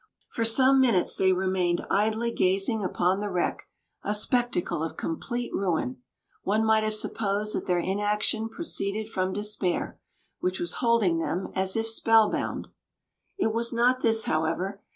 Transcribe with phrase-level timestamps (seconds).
[0.31, 3.67] For some minutes they remained idly gazing upon the wreck,
[4.01, 6.01] a spectacle of complete ruin.
[6.41, 9.99] One might have supposed that their inaction proceeded from despair,
[10.39, 12.69] which was holding them as if spellbound.
[13.37, 14.81] It was not this, however.